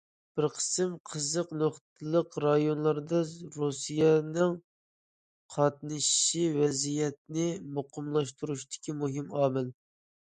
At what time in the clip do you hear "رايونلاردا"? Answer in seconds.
2.45-3.19